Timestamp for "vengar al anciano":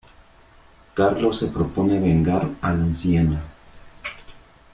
1.99-3.37